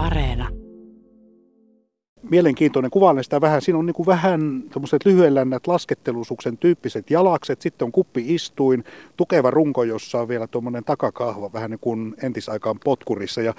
Areena. 0.00 0.48
Mielenkiintoinen 2.30 2.90
kuvailen 2.90 3.24
sitä 3.24 3.40
vähän. 3.40 3.62
Siinä 3.62 3.78
on 3.78 3.86
niin 3.86 3.94
kuin 3.94 4.06
vähän 4.06 4.62
tämmöiset 4.70 5.04
lyhyellännät 5.04 5.66
laskettelusuksen 5.66 6.58
tyyppiset 6.58 7.10
jalakset, 7.10 7.60
sitten 7.60 7.86
on 7.86 7.92
kuppi-istuin, 7.92 8.84
tukeva 9.16 9.50
runko, 9.50 9.84
jossa 9.84 10.20
on 10.20 10.28
vielä 10.28 10.46
tuommoinen 10.46 10.84
takakahva, 10.84 11.52
vähän 11.52 11.70
niin 11.70 11.80
kuin 11.80 12.14
entisaikaan 12.22 12.78
potkurissa. 12.84 13.42
Ja 13.42 13.54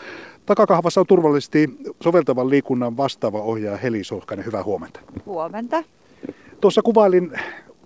takakahvassa 0.45 1.01
on 1.01 1.07
turvallisesti 1.07 1.69
soveltavan 2.03 2.49
liikunnan 2.49 2.97
vastaava 2.97 3.41
ohjaaja 3.41 3.77
Heli 3.77 4.03
Sohkainen. 4.03 4.45
Hyvää 4.45 4.63
huomenta. 4.63 4.99
Huomenta. 5.25 5.83
Tuossa 6.61 6.81
kuvailin 6.81 7.31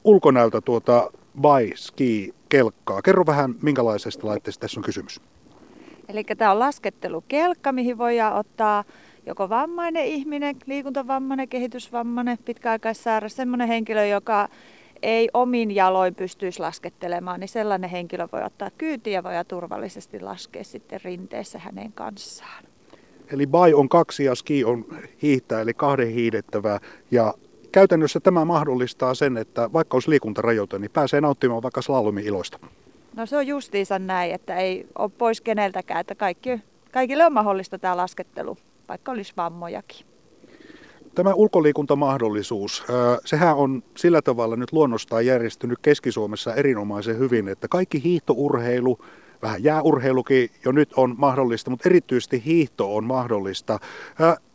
ulkonäöltä 0.04 0.62
tuota 0.62 1.12
by 1.42 1.72
ski 1.76 2.34
kelkkaa. 2.50 3.02
Kerro 3.02 3.26
vähän, 3.26 3.56
minkälaisesta 3.62 4.28
laitteesta 4.28 4.62
tässä 4.62 4.80
on 4.80 4.84
kysymys. 4.84 5.22
Eli 6.10 6.24
tämä 6.24 6.52
on 6.52 6.60
laskettelukelkka, 6.60 7.72
mihin 7.72 7.98
voidaan 7.98 8.36
ottaa 8.36 8.84
joko 9.26 9.50
vammainen 9.50 10.05
ihminen, 10.05 10.55
liikuntavammainen, 10.66 11.48
kehitysvammainen, 11.48 12.38
pitkäaikaissääräs, 12.45 13.36
sellainen 13.36 13.68
henkilö, 13.68 14.05
joka 14.05 14.50
ei 15.02 15.30
omin 15.34 15.72
jaloin 15.72 16.16
pystyisi 16.16 16.59
laskettelemaan, 16.59 17.40
niin 17.40 17.50
sellainen 17.50 17.90
henkilö 17.90 18.28
voi 18.31 18.44
ottaa 18.44 18.70
kyytiä 18.78 19.14
ja 19.14 19.23
voi 19.23 19.34
turvallisesti 19.48 20.20
laskea 20.20 20.64
sitten 20.64 21.00
rinteessä 21.04 21.59
hänen 21.59 21.91
kanssaan. 21.94 22.64
Eli 23.31 23.48
bai 23.48 23.73
on 23.73 23.90
kaksi 23.90 24.23
ja 24.23 24.36
ski 24.36 24.64
on 24.64 24.86
hiihtää, 25.22 25.62
eli 25.62 25.73
kahden 25.73 26.09
hiidettävää. 26.09 26.80
Ja 27.12 27.34
käytännössä 27.72 28.20
tämä 28.20 28.45
mahdollistaa 28.45 29.14
sen, 29.14 29.38
että 29.38 29.73
vaikka 29.73 29.95
olisi 29.95 30.09
liikuntarajoite, 30.09 30.80
niin 30.80 30.92
pääsee 30.92 31.22
nauttimaan 31.22 31.64
vaikka 31.64 31.81
slalomin 31.81 32.26
iloista. 32.26 32.59
No 33.16 33.26
se 33.26 33.38
on 33.38 33.48
justiinsa 33.48 34.00
näin, 34.00 34.32
että 34.34 34.55
ei 34.55 34.88
ole 34.98 35.10
pois 35.18 35.42
keneltäkään, 35.42 36.00
että 36.00 36.16
kaikki, 36.16 36.62
kaikille 36.92 37.26
on 37.26 37.34
mahdollista 37.34 37.80
tämä 37.80 37.98
laskettelu, 37.98 38.58
vaikka 38.90 39.12
olisi 39.12 39.34
vammojakin. 39.38 40.06
Tämä 41.16 41.34
ulkoliikuntamahdollisuus, 41.34 42.84
sehän 43.26 43.56
on 43.56 43.84
sillä 43.98 44.22
tavalla 44.22 44.56
nyt 44.56 44.72
luonnostaan 44.72 45.26
järjestynyt 45.26 45.80
Keski-Suomessa 45.81 46.56
erinomaisen 46.56 47.20
hyvin, 47.20 47.48
että 47.48 47.67
kaikki 47.67 48.04
hiihtourheilu, 48.04 49.00
vähän 49.42 49.64
jääurheilukin 49.64 50.50
jo 50.66 50.72
nyt 50.72 50.94
on 50.94 51.16
mahdollista, 51.17 51.70
mutta 51.70 51.89
erityisesti 51.89 52.45
hiihto 52.45 52.95
on 52.95 53.04
mahdollista. 53.04 53.80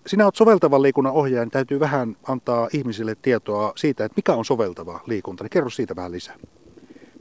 Sinä 0.06 0.24
olet 0.24 0.34
soveltavan 0.34 0.82
liikunnan 0.82 1.12
ohjaaja, 1.12 1.44
niin 1.44 1.50
täytyy 1.50 1.80
vähän 1.80 2.16
antaa 2.28 2.68
ihmisille 2.72 3.16
tietoa 3.22 3.72
siitä, 3.76 4.04
että 4.04 4.16
mikä 4.16 4.32
on 4.32 4.44
soveltava 4.44 5.00
liikunta. 5.06 5.48
Kerro 5.48 5.70
siitä 5.70 5.96
vähän 5.96 6.12
lisää. 6.12 6.36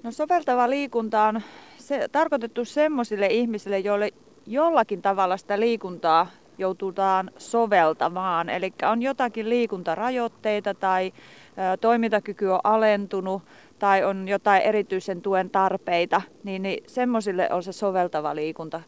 No 0.04 0.12
soveltava 0.12 0.70
liikunta 0.70 1.24
on 1.24 1.42
se, 1.78 2.08
tarkoitettu 2.12 2.66
semmoisille 2.66 3.28
ihmisille, 3.28 3.80
joille 3.80 4.10
jollakin 4.46 5.02
tavalla 5.02 5.38
sitä 5.38 5.60
liikuntaa 5.60 6.28
joututaan 6.58 7.32
soveltamaan. 7.38 8.50
Eli 8.50 8.74
on 8.92 9.02
jotakin 9.02 9.50
liikuntarajoitteita 9.50 10.74
tai 10.74 11.14
ö, 11.14 11.78
toimintakyky 11.78 12.46
on 12.46 12.60
alentunut 12.64 13.44
tai 13.80 14.04
on 14.04 14.28
jotain 14.28 14.62
erityisen 14.62 15.22
tuen 15.22 15.50
tarpeita, 15.50 16.22
niin, 16.44 16.62
niin 16.62 16.84
semmoisille 16.88 17.50
on 17.52 17.64
se 17.64 17.72
soveltava 17.72 18.36
liikunta 18.36 18.82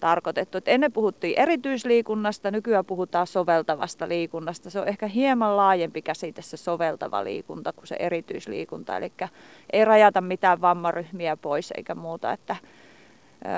tarkoitettu. 0.00 0.58
Et 0.58 0.68
ennen 0.68 0.92
puhuttiin 0.92 1.38
erityisliikunnasta, 1.38 2.50
nykyään 2.50 2.84
puhutaan 2.84 3.26
soveltavasta 3.26 4.08
liikunnasta. 4.08 4.70
Se 4.70 4.80
on 4.80 4.88
ehkä 4.88 5.06
hieman 5.06 5.56
laajempi 5.56 6.02
käsite 6.02 6.42
se 6.42 6.56
soveltava 6.56 7.24
liikunta 7.24 7.72
kuin 7.72 7.86
se 7.86 7.96
erityisliikunta. 7.98 8.96
Eli 8.96 9.12
ei 9.72 9.84
rajata 9.84 10.20
mitään 10.20 10.60
vammaryhmiä 10.60 11.36
pois 11.36 11.72
eikä 11.76 11.94
muuta. 11.94 12.32
Että, 12.32 12.56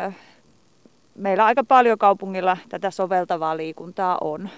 ö, 0.07 0.13
meillä 1.15 1.45
aika 1.45 1.65
paljon 1.65 1.99
kaupungilla 1.99 2.57
tätä 2.69 2.91
soveltavaa 2.91 3.57
liikuntaa 3.57 4.19
on. 4.21 4.49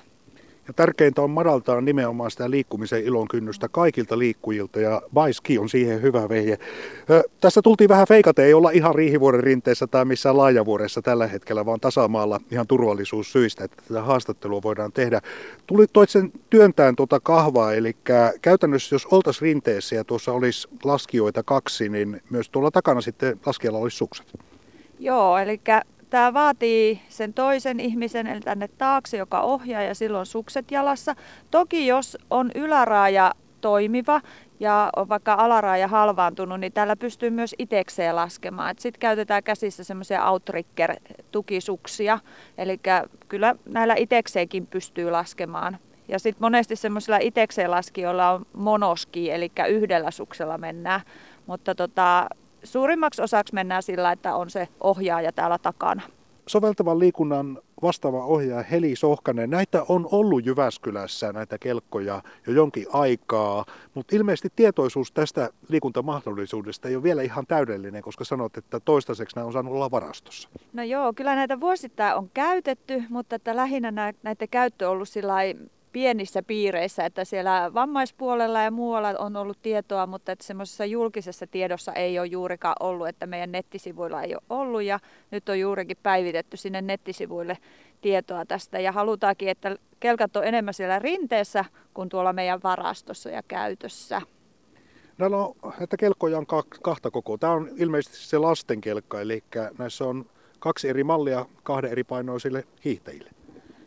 Ja 0.69 0.75
tärkeintä 0.75 1.23
on 1.23 1.31
madaltaa 1.31 1.81
nimenomaan 1.81 2.31
sitä 2.31 2.51
liikkumisen 2.51 3.05
ilon 3.05 3.29
kynnystä 3.29 3.69
kaikilta 3.69 4.19
liikkujilta 4.19 4.81
ja 4.81 5.03
Baiski 5.15 5.59
on 5.59 5.69
siihen 5.69 6.03
hyvä 6.03 6.29
vehje. 6.29 6.59
Ö, 7.11 7.23
tässä 7.41 7.63
tultiin 7.63 7.89
vähän 7.89 8.07
feikata, 8.07 8.43
ei 8.43 8.55
olla 8.55 8.71
ihan 8.71 8.95
Riihivuoren 8.95 9.43
rinteessä 9.43 9.87
tai 9.87 10.05
missään 10.05 10.37
Laajavuoressa 10.37 11.03
tällä 11.03 11.27
hetkellä, 11.27 11.67
vaan 11.67 11.81
tasamaalla 11.81 12.41
ihan 12.51 12.67
turvallisuussyistä, 12.67 13.65
että 13.65 13.83
tätä 13.89 14.03
haastattelua 14.03 14.63
voidaan 14.63 14.93
tehdä. 14.93 15.21
Tuli 15.67 15.87
toit 15.93 16.11
sen 16.11 16.33
työntään 16.51 16.97
tuota 16.97 17.21
kahvaa, 17.21 17.75
eli 17.75 17.97
käytännössä 18.43 18.95
jos 18.95 19.07
oltaisiin 19.07 19.43
rinteessä 19.43 19.97
ja 19.97 20.05
tuossa 20.05 20.33
olisi 20.33 20.69
laskijoita 20.85 21.43
kaksi, 21.43 21.89
niin 21.89 22.23
myös 22.31 22.51
tuolla 22.51 22.71
takana 22.71 23.01
sitten 23.01 23.41
laskijalla 23.47 23.79
olisi 23.79 23.97
sukset. 23.97 24.27
Joo, 24.99 25.39
eli 25.39 25.61
Tämä 26.11 26.35
vaatii 26.35 27.01
sen 27.09 27.35
toisen 27.35 27.81
ihmisen 27.81 28.27
eli 28.27 28.41
tänne 28.41 28.69
taakse, 28.69 29.17
joka 29.17 29.41
ohjaa 29.41 29.83
ja 29.83 29.95
silloin 29.95 30.27
sukset 30.27 30.71
jalassa. 30.71 31.15
Toki 31.51 31.87
jos 31.87 32.19
on 32.31 32.51
yläraaja 32.55 33.35
toimiva 33.61 34.21
ja 34.61 34.91
on 34.97 35.09
vaikka 35.09 35.35
alaraaja 35.35 35.89
halvaantunut, 35.89 36.61
niin 36.61 36.73
täällä 36.73 36.97
pystyy 36.97 37.31
myös 37.31 37.55
itekseen 37.59 38.17
laskemaan. 38.17 38.75
Sitten 38.79 39.01
käytetään 39.01 39.43
käsissä 39.43 39.85
semmoisia 39.85 40.25
outricker-tukisuksia, 40.31 42.19
eli 42.59 42.81
kyllä 43.29 43.55
näillä 43.65 43.95
itekseenkin 43.99 44.67
pystyy 44.67 45.11
laskemaan. 45.11 45.79
Ja 46.09 46.19
sitten 46.19 46.43
monesti 46.43 46.77
semmoisilla 46.77 47.19
itekseen 47.21 47.71
laskijoilla 47.71 48.31
on 48.31 48.47
monoski, 48.53 49.31
eli 49.31 49.53
yhdellä 49.69 50.11
suksella 50.11 50.59
mennään. 50.59 51.01
Mutta 51.47 51.75
tota, 51.75 52.29
suurimmaksi 52.65 53.23
osaksi 53.23 53.55
mennään 53.55 53.83
sillä, 53.83 54.13
että 54.13 54.35
on 54.35 54.51
se 54.51 54.69
ohjaaja 54.81 55.33
täällä 55.33 55.59
takana. 55.59 56.03
Soveltavan 56.47 56.99
liikunnan 56.99 57.59
vastaava 57.83 58.25
ohjaaja 58.25 58.63
Heli 58.63 58.97
Sohkanen, 58.97 59.51
näitä 59.51 59.85
on 59.89 60.09
ollut 60.13 60.47
Jyväskylässä 60.47 61.33
näitä 61.33 61.59
kelkkoja 61.59 62.23
jo 62.47 62.53
jonkin 62.53 62.87
aikaa, 62.93 63.65
mutta 63.95 64.17
ilmeisesti 64.17 64.49
tietoisuus 64.57 65.13
tästä 65.13 65.51
liikuntamahdollisuudesta 65.69 66.89
ei 66.89 66.97
ole 66.97 67.03
vielä 67.03 67.23
ihan 67.23 67.47
täydellinen, 67.47 68.03
koska 68.03 68.25
sanot, 68.25 68.57
että 68.57 68.81
toistaiseksi 68.81 69.37
nämä 69.37 69.47
on 69.47 69.53
saanut 69.53 69.75
olla 69.75 69.91
varastossa. 69.91 70.49
No 70.73 70.83
joo, 70.83 71.13
kyllä 71.13 71.35
näitä 71.35 71.61
vuosittain 71.61 72.17
on 72.17 72.31
käytetty, 72.35 73.03
mutta 73.09 73.37
että 73.37 73.57
lähinnä 73.57 73.91
näiden 74.23 74.49
käyttö 74.51 74.87
on 74.87 74.93
ollut 74.93 75.09
sillä 75.09 75.35
pienissä 75.93 76.43
piireissä, 76.43 77.05
että 77.05 77.25
siellä 77.25 77.71
vammaispuolella 77.75 78.63
ja 78.63 78.71
muualla 78.71 79.09
on 79.19 79.37
ollut 79.37 79.59
tietoa, 79.63 80.07
mutta 80.07 80.33
että 80.33 80.45
semmoisessa 80.45 80.85
julkisessa 80.85 81.47
tiedossa 81.47 81.93
ei 81.93 82.19
ole 82.19 82.27
juurikaan 82.27 82.77
ollut, 82.81 83.09
että 83.09 83.27
meidän 83.27 83.53
nettisivuilla 83.53 84.23
ei 84.23 84.35
ole 84.35 84.43
ollut 84.51 84.83
ja 84.83 85.01
nyt 85.31 85.49
on 85.49 85.61
juurikin 85.61 85.97
päivitetty 86.03 86.57
sinne 86.57 86.83
nettisivuille 86.83 87.59
tietoa 88.01 88.47
tästä 88.47 88.81
ja 88.81 88.93
halutaankin, 88.93 89.49
että 89.49 89.77
kelkat 90.01 90.37
on 90.37 90.45
enemmän 90.45 90.75
siellä 90.75 90.99
rinteessä 90.99 91.65
kuin 91.95 92.09
tuolla 92.09 92.33
meidän 92.33 92.61
varastossa 92.65 93.31
ja 93.31 93.43
käytössä. 93.49 94.23
Näillä 95.19 95.37
on, 95.37 95.55
että 95.81 95.97
kelkkoja 95.97 96.39
on 96.39 96.47
kahta 96.83 97.11
koko. 97.11 97.39
Tämä 97.39 97.53
on 97.53 97.69
ilmeisesti 97.77 98.17
se 98.17 98.39
lasten 98.39 98.81
kelkka, 98.81 99.21
eli 99.21 99.45
näissä 99.79 100.05
on 100.05 100.27
kaksi 100.59 100.89
eri 100.89 101.05
mallia 101.05 101.47
kahden 101.63 101.91
eri 101.91 102.05
painoisille 102.05 102.65
hiihtäjille. 102.85 103.31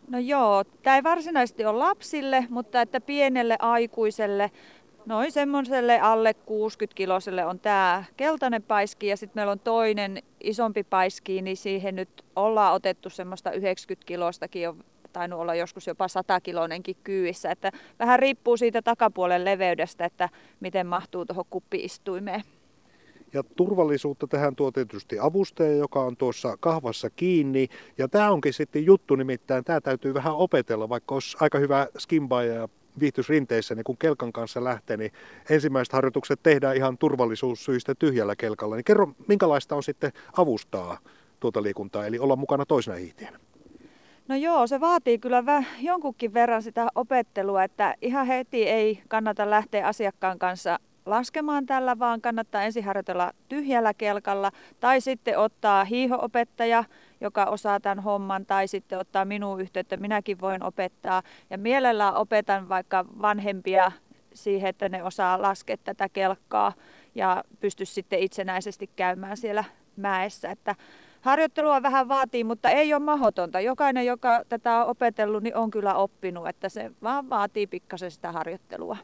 No 0.08 0.20
joo, 0.20 0.64
tämä 0.64 0.96
ei 0.96 1.04
varsinaisesti 1.04 1.66
ole 1.66 1.78
lapsille, 1.78 2.46
mutta 2.50 2.82
että 2.82 3.02
pienelle 3.02 3.56
aikuiselle, 3.60 4.52
noin 5.06 5.32
semmoiselle 5.32 6.00
alle 6.00 6.34
60 6.34 6.96
kiloselle 6.96 7.46
on 7.46 7.60
tämä 7.60 8.04
keltainen 8.18 8.64
paiski 8.64 9.08
ja 9.08 9.18
sitten 9.18 9.40
meillä 9.40 9.52
on 9.52 9.60
toinen 9.60 10.24
isompi 10.44 10.84
paiski, 10.84 11.42
niin 11.42 11.58
siihen 11.58 11.96
nyt 11.96 12.10
ollaan 12.36 12.74
otettu 12.74 13.10
semmoista 13.10 13.52
90 13.52 14.08
kilostakin 14.08 14.70
on 14.70 14.84
tainnut 15.14 15.40
olla 15.40 15.56
joskus 15.56 15.88
jopa 15.88 16.08
100 16.08 16.42
kilonenkin 16.42 16.96
kyyvissä, 17.04 17.52
että 17.52 17.72
vähän 18.00 18.20
riippuu 18.20 18.58
siitä 18.58 18.82
takapuolen 18.82 19.46
leveydestä, 19.46 20.06
että 20.06 20.30
miten 20.60 20.88
mahtuu 20.88 21.26
tuohon 21.26 21.46
kuppiistuimeen. 21.50 22.44
Ja 23.34 23.44
turvallisuutta 23.44 24.28
tähän 24.28 24.56
tuo 24.56 24.72
tietysti 24.72 25.20
avustaja, 25.20 25.76
joka 25.76 26.02
on 26.02 26.18
tuossa 26.18 26.58
kahvassa 26.60 27.10
kiinni. 27.10 27.68
Ja 27.98 28.08
tämä 28.08 28.32
onkin 28.32 28.54
sitten 28.54 28.86
juttu, 28.86 29.16
nimittäin 29.16 29.64
tämä 29.64 29.82
täytyy 29.82 30.14
vähän 30.14 30.36
opetella, 30.36 30.90
vaikka 30.90 31.16
olisi 31.16 31.38
aika 31.40 31.60
hyvä 31.60 31.88
skimbaaja 31.98 32.54
ja 32.54 32.68
viihtys 33.00 33.30
rinteissä, 33.30 33.76
niin 33.76 33.84
kun 33.84 33.98
kelkan 33.98 34.34
kanssa 34.34 34.64
lähtee, 34.64 34.98
niin 34.98 35.12
ensimmäiset 35.50 35.94
harjoitukset 35.94 36.40
tehdään 36.44 36.76
ihan 36.76 36.98
turvallisuussyistä 36.98 37.96
tyhjällä 37.96 38.36
kelkalla. 38.36 38.76
Niin 38.76 38.84
kerro, 38.84 39.08
minkälaista 39.28 39.76
on 39.76 39.84
sitten 39.84 40.12
avustaa 40.38 40.98
tuota 41.40 41.64
liikuntaa, 41.64 42.06
eli 42.06 42.20
olla 42.20 42.36
mukana 42.36 42.66
toisena 42.66 42.98
hiihtijänä? 42.98 43.40
No 44.28 44.36
joo, 44.36 44.68
se 44.68 44.80
vaatii 44.80 45.18
kyllä 45.18 45.42
vä- 45.42 45.66
jonkunkin 45.80 46.34
verran 46.34 46.64
sitä 46.64 46.88
opettelua, 46.96 47.64
että 47.64 47.96
ihan 48.02 48.28
heti 48.28 48.64
ei 48.64 49.02
kannata 49.08 49.50
lähteä 49.50 49.88
asiakkaan 49.88 50.40
kanssa 50.40 50.80
laskemaan 51.06 51.66
tällä, 51.66 52.00
vaan 52.00 52.22
kannattaa 52.22 52.64
ensin 52.64 52.84
harjoitella 52.84 53.32
tyhjällä 53.50 53.94
kelkalla 53.94 54.52
tai 54.80 55.02
sitten 55.02 55.40
ottaa 55.40 55.84
hiihoopettaja, 55.86 56.84
joka 57.22 57.46
osaa 57.46 57.80
tämän 57.80 58.00
homman, 58.00 58.46
tai 58.46 58.68
sitten 58.68 59.00
ottaa 59.00 59.26
minuun 59.26 59.62
yhteyttä, 59.62 59.98
minäkin 59.98 60.42
voin 60.42 60.64
opettaa. 60.64 61.24
Ja 61.50 61.58
mielellään 61.58 62.16
opetan 62.16 62.70
vaikka 62.70 63.06
vanhempia 63.22 63.92
siihen, 64.34 64.70
että 64.70 64.90
ne 64.90 65.04
osaa 65.04 65.42
laskea 65.42 65.78
tätä 65.78 66.10
kelkkaa 66.10 66.74
ja 67.16 67.44
pysty 67.60 67.86
sitten 67.86 68.20
itsenäisesti 68.20 68.90
käymään 68.96 69.38
siellä 69.38 69.64
mäessä. 69.98 70.52
Että 70.52 70.76
Harjoittelua 71.24 71.84
vähän 71.84 72.08
vaatii, 72.08 72.44
mutta 72.44 72.70
ei 72.70 72.94
ole 72.94 73.04
mahdotonta. 73.04 73.60
Jokainen, 73.60 74.06
joka 74.06 74.44
tätä 74.50 74.84
on 74.84 74.90
opetellut, 74.90 75.44
niin 75.44 75.56
on 75.56 75.72
kyllä 75.72 75.96
oppinut, 75.96 76.48
että 76.48 76.70
se 76.70 76.92
vaan 77.04 77.30
vaatii 77.30 77.68
pikkasen 77.68 78.12
sitä 78.12 78.32
harjoittelua. 78.32 78.98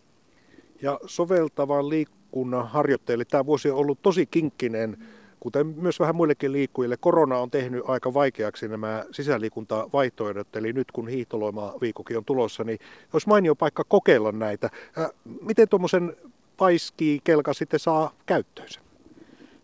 Ja 0.81 0.99
soveltavan 1.05 1.89
liikkunnan 1.89 2.67
harjoitteille 2.67 3.25
tämä 3.25 3.45
vuosi 3.45 3.71
on 3.71 3.77
ollut 3.77 4.01
tosi 4.01 4.25
kinkkinen, 4.25 4.97
kuten 5.39 5.67
myös 5.67 5.99
vähän 5.99 6.15
muillekin 6.15 6.51
liikkujille. 6.51 6.97
Korona 6.97 7.37
on 7.37 7.51
tehnyt 7.51 7.83
aika 7.87 8.13
vaikeaksi 8.13 8.67
nämä 8.67 9.05
sisäliikuntavaihtoehdot, 9.11 10.55
eli 10.55 10.73
nyt 10.73 10.91
kun 10.91 11.07
hiihtoloima 11.07 11.73
viikokin 11.81 12.17
on 12.17 12.25
tulossa, 12.25 12.63
niin 12.63 12.79
olisi 13.13 13.27
mainio 13.27 13.55
paikka 13.55 13.83
kokeilla 13.83 14.31
näitä. 14.31 14.69
Miten 15.41 15.69
tuommoisen 15.69 16.15
paiski-kelka 16.57 17.53
sitten 17.53 17.79
saa 17.79 18.13
käyttöönsä? 18.25 18.79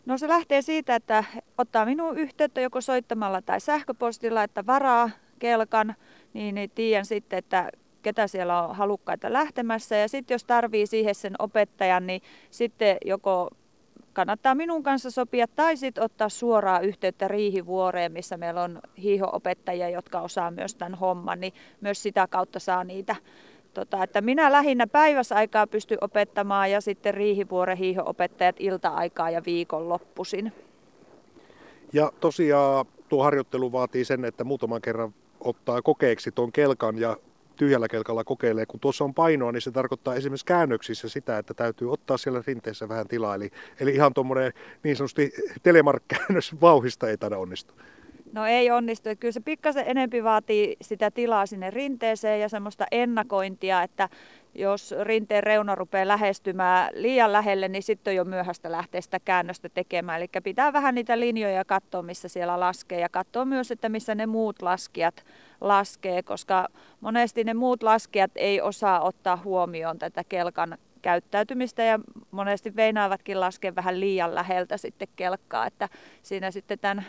No 0.06 0.18
se 0.18 0.28
lähtee 0.28 0.62
siitä, 0.62 0.96
että 0.96 1.24
ottaa 1.58 1.86
minun 1.86 2.18
yhteyttä 2.18 2.62
joko 2.62 2.82
soittamalla 2.82 3.42
tai 3.42 3.62
sähköpostilla, 3.62 4.44
että 4.44 4.66
varaa 4.66 5.10
kelkan, 5.40 5.96
niin, 6.34 6.56
niin 6.56 6.72
tiedän 6.76 7.06
sitten, 7.06 7.40
että 7.40 7.72
ketä 8.06 8.28
siellä 8.28 8.64
on 8.68 8.76
halukkaita 8.76 9.34
lähtemässä. 9.34 9.96
Ja 9.96 10.08
sitten 10.08 10.36
jos 10.36 10.44
tarvii 10.44 10.88
siihen 10.88 11.16
sen 11.16 11.34
opettajan, 11.40 12.08
niin 12.08 12.22
sitten 12.52 12.98
joko 13.06 13.50
kannattaa 14.14 14.56
minun 14.56 14.84
kanssa 14.84 15.12
sopia 15.12 15.48
tai 15.48 15.78
sitten 15.78 16.04
ottaa 16.04 16.30
suoraa 16.30 16.80
yhteyttä 16.80 17.28
Riihivuoreen, 17.28 18.12
missä 18.12 18.38
meillä 18.38 18.62
on 18.62 18.80
hiihoopettajia, 18.98 19.90
jotka 19.90 20.22
osaa 20.22 20.52
myös 20.52 20.76
tämän 20.76 20.96
homman, 20.96 21.40
niin 21.40 21.54
myös 21.82 22.04
sitä 22.04 22.28
kautta 22.28 22.60
saa 22.60 22.84
niitä 22.84 23.16
Tota, 23.76 24.04
että 24.04 24.22
minä 24.22 24.52
lähinnä 24.52 24.88
päiväsaikaa 24.88 25.68
pysty 25.68 25.98
opettamaan 26.02 26.72
ja 26.72 26.82
sitten 26.82 27.14
Riihivuoren 27.14 27.78
hiiho-opettajat 27.78 28.56
ilta-aikaa 28.60 29.30
ja 29.30 29.42
viikonloppuisin. 29.46 30.52
Ja 31.94 32.12
tosiaan 32.20 32.86
tuo 33.10 33.24
harjoittelu 33.24 33.72
vaatii 33.72 34.06
sen, 34.06 34.26
että 34.26 34.44
muutaman 34.44 34.82
kerran 34.82 35.14
ottaa 35.40 35.82
kokeeksi 35.82 36.32
tuon 36.32 36.52
kelkan 36.52 36.98
ja 36.98 37.18
tyhjällä 37.56 37.88
kelkalla 37.88 38.24
kokeilee. 38.24 38.66
Kun 38.66 38.80
tuossa 38.80 39.04
on 39.04 39.14
painoa, 39.14 39.52
niin 39.52 39.62
se 39.62 39.72
tarkoittaa 39.72 40.16
esimerkiksi 40.16 40.46
käännöksissä 40.46 41.10
sitä, 41.10 41.38
että 41.38 41.54
täytyy 41.54 41.92
ottaa 41.92 42.18
siellä 42.18 42.44
rinteessä 42.48 42.90
vähän 42.90 43.08
tilaa. 43.08 43.36
Eli, 43.36 43.52
eli 43.80 43.96
ihan 43.96 44.14
tuommoinen 44.14 44.54
niin 44.84 44.96
sanotusti 44.96 45.32
telemarkkäännös 45.64 46.56
vauhista 46.62 47.10
ei 47.10 47.18
taida 47.18 47.38
onnistua. 47.38 47.76
No 48.34 48.46
ei 48.46 48.72
onnistu. 48.72 49.10
Kyllä 49.20 49.32
se 49.32 49.40
pikkasen 49.40 49.84
enempi 49.88 50.24
vaatii 50.24 50.78
sitä 50.82 51.12
tilaa 51.12 51.46
sinne 51.46 51.70
rinteeseen 51.72 52.42
ja 52.42 52.50
semmoista 52.50 52.86
ennakointia, 52.92 53.84
että 53.84 54.10
jos 54.56 54.96
rinteen 55.02 55.44
reuna 55.44 55.76
rupeaa 55.76 56.08
lähestymään 56.08 56.90
liian 56.94 57.34
lähelle, 57.34 57.68
niin 57.68 57.84
sitten 57.84 58.12
on 58.12 58.16
jo 58.16 58.24
myöhäistä 58.24 58.72
lähteä 58.72 59.02
sitä 59.02 59.20
käännöstä 59.20 59.70
tekemään. 59.70 60.18
Eli 60.18 60.28
pitää 60.44 60.74
vähän 60.74 60.96
niitä 60.96 61.20
linjoja 61.20 61.66
katsoa, 61.66 62.02
missä 62.02 62.28
siellä 62.28 62.60
laskee 62.60 63.00
ja 63.00 63.10
katsoa 63.10 63.46
myös, 63.46 63.72
että 63.72 63.90
missä 63.90 64.16
ne 64.16 64.26
muut 64.26 64.62
laskijat 64.62 65.26
laskee, 65.62 66.24
koska 66.24 66.68
monesti 67.02 67.44
ne 67.44 67.54
muut 67.54 67.84
laskijat 67.84 68.32
ei 68.36 68.62
osaa 68.62 69.02
ottaa 69.02 69.38
huomioon 69.38 70.00
tätä 70.00 70.24
kelkan 70.24 70.78
käyttäytymistä 71.02 71.84
ja 71.84 72.00
monesti 72.32 72.76
veinaavatkin 72.76 73.40
laskea 73.40 73.76
vähän 73.76 74.00
liian 74.00 74.36
läheltä 74.36 74.78
sitten 74.78 75.08
kelkkaa, 75.16 75.68
että 75.68 75.90
siinä 76.22 76.52
sitten 76.52 76.80
tämän 76.80 77.06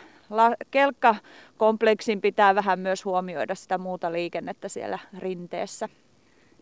kelkkakompleksin 0.71 2.21
pitää 2.21 2.55
vähän 2.55 2.79
myös 2.79 3.05
huomioida 3.05 3.55
sitä 3.55 3.77
muuta 3.77 4.11
liikennettä 4.11 4.69
siellä 4.69 4.99
rinteessä. 5.19 5.89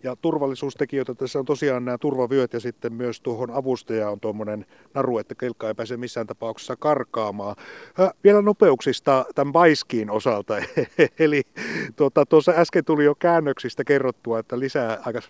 Ja 0.04 0.16
turvallisuustekijöitä 0.16 1.16
tässä 1.16 1.40
on 1.40 1.46
tosiaan 1.46 1.86
nämä 1.86 1.98
turvavyöt 1.98 2.54
ja 2.54 2.60
sitten 2.60 2.94
myös 2.94 3.22
tuohon 3.22 3.52
avustaja 3.52 4.10
on 4.10 4.20
tuommoinen 4.20 4.66
naru, 4.94 5.18
että 5.18 5.36
kelkka 5.36 5.68
ei 5.68 5.74
pääse 5.74 5.98
missään 5.98 6.28
tapauksessa 6.28 6.76
karkaamaan. 6.76 7.56
Äh, 8.00 8.10
vielä 8.24 8.42
nopeuksista 8.42 9.26
tämän 9.36 9.52
Baiskiin 9.52 10.10
osalta. 10.10 10.54
Eli 11.20 11.44
tuota, 11.96 12.26
tuossa 12.26 12.52
äsken 12.56 12.86
tuli 12.86 13.06
jo 13.06 13.16
käännöksistä 13.16 13.84
kerrottua, 13.84 14.40
että 14.40 14.60
lisää 14.60 15.00
aika 15.06 15.22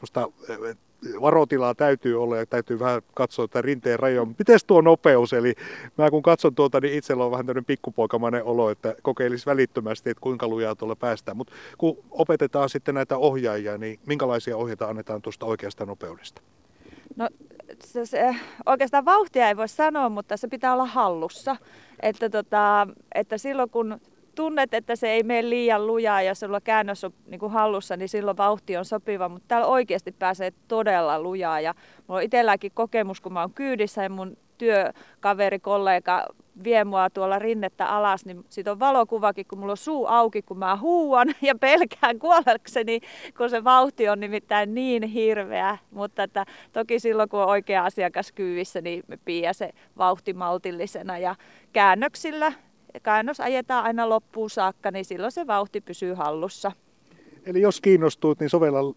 varotilaa 1.21 1.75
täytyy 1.75 2.23
olla 2.23 2.37
ja 2.37 2.45
täytyy 2.45 2.79
vähän 2.79 3.01
katsoa 3.13 3.47
tätä 3.47 3.61
rinteen 3.61 3.99
rajoja. 3.99 4.27
Miten 4.39 4.59
tuo 4.67 4.81
nopeus? 4.81 5.33
Eli 5.33 5.53
mä 5.97 6.09
kun 6.09 6.23
katson 6.23 6.55
tuota, 6.55 6.81
niin 6.81 6.93
itsellä 6.93 7.25
on 7.25 7.31
vähän 7.31 7.45
tämmöinen 7.45 7.65
pikkupoikamainen 7.65 8.43
olo, 8.43 8.69
että 8.69 8.95
kokeilisi 9.01 9.45
välittömästi, 9.45 10.09
että 10.09 10.21
kuinka 10.21 10.47
lujaa 10.47 10.75
tuolla 10.75 10.95
päästään. 10.95 11.37
Mutta 11.37 11.53
kun 11.77 11.97
opetetaan 12.11 12.69
sitten 12.69 12.95
näitä 12.95 13.17
ohjaajia, 13.17 13.77
niin 13.77 13.99
minkälaisia 14.05 14.57
ohjeita 14.57 14.87
annetaan 14.87 15.21
tuosta 15.21 15.45
oikeasta 15.45 15.85
nopeudesta? 15.85 16.41
No 17.15 17.29
se, 17.83 18.05
se, 18.05 18.35
oikeastaan 18.65 19.05
vauhtia 19.05 19.47
ei 19.47 19.57
voi 19.57 19.67
sanoa, 19.67 20.09
mutta 20.09 20.37
se 20.37 20.47
pitää 20.47 20.73
olla 20.73 20.85
hallussa. 20.85 21.55
Että, 21.99 22.29
tota, 22.29 22.87
että 23.15 23.37
silloin 23.37 23.69
kun 23.69 23.99
tunnet, 24.35 24.73
että 24.73 24.95
se 24.95 25.11
ei 25.11 25.23
mene 25.23 25.49
liian 25.49 25.87
lujaa 25.87 26.21
ja 26.21 26.35
sulla 26.35 26.61
käännös 26.61 27.03
on 27.03 27.13
niin 27.27 27.39
kuin 27.39 27.51
hallussa, 27.51 27.97
niin 27.97 28.09
silloin 28.09 28.37
vauhti 28.37 28.77
on 28.77 28.85
sopiva. 28.85 29.29
Mutta 29.29 29.47
täällä 29.47 29.67
oikeasti 29.67 30.11
pääsee 30.11 30.53
todella 30.67 31.21
lujaa. 31.21 31.59
Ja 31.59 31.73
mulla 32.07 32.19
on 32.19 32.23
itselläkin 32.23 32.71
kokemus, 32.75 33.21
kun 33.21 33.33
mä 33.33 33.41
oon 33.41 33.53
kyydissä 33.53 34.03
ja 34.03 34.09
mun 34.09 34.37
työkaveri, 34.57 35.59
kollega 35.59 36.25
vie 36.63 36.83
mua 36.83 37.09
tuolla 37.09 37.39
rinnettä 37.39 37.85
alas, 37.85 38.25
niin 38.25 38.45
siitä 38.49 38.71
on 38.71 38.79
valokuvakin, 38.79 39.45
kun 39.45 39.59
mulla 39.59 39.71
on 39.71 39.77
suu 39.77 40.05
auki, 40.05 40.41
kun 40.41 40.57
mä 40.57 40.77
huuan 40.77 41.27
ja 41.41 41.55
pelkään 41.55 42.19
kuolekseni, 42.19 42.99
kun 43.37 43.49
se 43.49 43.63
vauhti 43.63 44.09
on 44.09 44.19
nimittäin 44.19 44.75
niin 44.75 45.03
hirveä. 45.03 45.77
Mutta 45.91 46.23
että 46.23 46.45
toki 46.73 46.99
silloin, 46.99 47.29
kun 47.29 47.39
on 47.39 47.47
oikea 47.47 47.85
asiakas 47.85 48.31
kyyvissä, 48.31 48.81
niin 48.81 49.03
me 49.07 49.17
piiä 49.25 49.53
se 49.53 49.69
vauhti 49.97 50.33
maltillisena 50.33 51.17
ja 51.17 51.35
käännöksillä 51.73 52.53
käännös 53.03 53.39
ajetaan 53.39 53.83
aina 53.83 54.09
loppuun 54.09 54.49
saakka, 54.49 54.91
niin 54.91 55.05
silloin 55.05 55.31
se 55.31 55.47
vauhti 55.47 55.81
pysyy 55.81 56.13
hallussa. 56.13 56.71
Eli 57.45 57.61
jos 57.61 57.81
kiinnostuit, 57.81 58.39
niin 58.39 58.49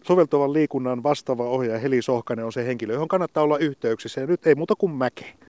soveltuvan 0.03 0.53
liikunnan 0.53 1.03
vastaava 1.03 1.43
ohjaaja 1.43 1.79
Heli 1.79 2.01
Sohkanen 2.01 2.45
on 2.45 2.53
se 2.53 2.65
henkilö, 2.65 2.93
johon 2.93 3.07
kannattaa 3.07 3.43
olla 3.43 3.57
yhteyksissä. 3.57 4.21
Ja 4.21 4.27
nyt 4.27 4.47
ei 4.47 4.55
muuta 4.55 4.75
kuin 4.75 4.91
mäkeä. 4.91 5.33